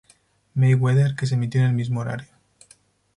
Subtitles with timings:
[0.57, 2.27] Mayweather, que se emitió en el mismo horario.